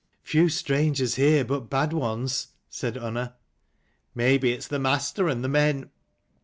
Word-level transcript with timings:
"Few 0.23 0.49
strangers 0.49 1.13
here 1.13 1.45
but 1.45 1.69
bad 1.69 1.93
ones," 1.93 2.47
said 2.71 2.97
Unna." 2.97 3.35
May 4.15 4.39
be 4.39 4.51
it's 4.51 4.67
the 4.67 4.79
master 4.79 5.27
and 5.27 5.43
the 5.43 5.47
men." 5.47 5.91